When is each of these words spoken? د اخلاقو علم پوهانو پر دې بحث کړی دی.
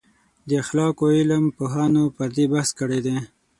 د 0.47 0.49
اخلاقو 0.63 1.05
علم 1.17 1.43
پوهانو 1.57 2.03
پر 2.15 2.29
دې 2.35 2.45
بحث 2.51 2.69
کړی 2.79 2.99
دی. 3.05 3.15